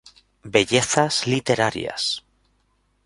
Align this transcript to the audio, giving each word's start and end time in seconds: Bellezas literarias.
Bellezas 0.53 1.15
literarias. 1.27 2.03